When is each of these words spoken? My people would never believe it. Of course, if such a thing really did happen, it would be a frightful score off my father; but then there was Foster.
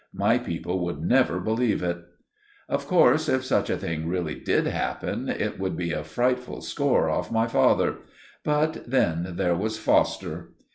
My 0.15 0.39
people 0.39 0.79
would 0.79 0.99
never 1.03 1.39
believe 1.39 1.83
it. 1.83 1.99
Of 2.67 2.87
course, 2.87 3.29
if 3.29 3.45
such 3.45 3.69
a 3.69 3.77
thing 3.77 4.07
really 4.07 4.33
did 4.33 4.65
happen, 4.65 5.29
it 5.29 5.59
would 5.59 5.77
be 5.77 5.91
a 5.91 6.03
frightful 6.03 6.61
score 6.61 7.07
off 7.07 7.31
my 7.31 7.45
father; 7.45 7.97
but 8.43 8.83
then 8.89 9.33
there 9.35 9.53
was 9.55 9.77
Foster. 9.77 10.53